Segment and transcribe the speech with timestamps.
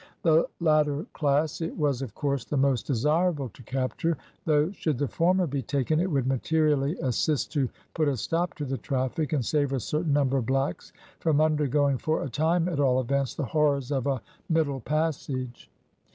[0.23, 5.07] The latter class it was of course the most desirable to capture, though should the
[5.07, 9.45] former be taken it would materially assist to put a stop to the traffic, and
[9.45, 13.45] save a certain number of blacks from undergoing, for a time, at all events, the
[13.45, 15.69] horrors of a middle passage.